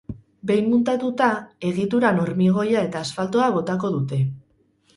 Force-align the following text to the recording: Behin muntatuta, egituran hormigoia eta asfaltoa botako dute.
Behin 0.51 0.69
muntatuta, 0.71 1.27
egituran 1.73 2.23
hormigoia 2.23 2.83
eta 2.89 3.05
asfaltoa 3.05 3.53
botako 3.61 3.95
dute. 3.99 4.23